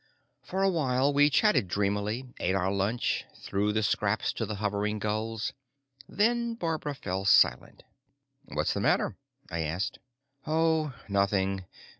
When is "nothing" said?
11.07-11.65